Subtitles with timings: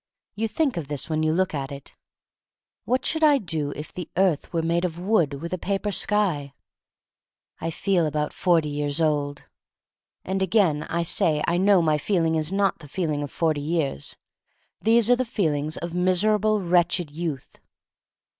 [0.33, 1.95] You think of this when you look at it.
[2.85, 6.53] What should I do if the earth were made of wood, with a paper skyl
[7.59, 9.43] I feel about forty years old.
[10.25, 14.17] And again I say I know my feeling is not the feeling of forty years.
[14.81, 17.59] These are the feelings of miserable, wretched youth.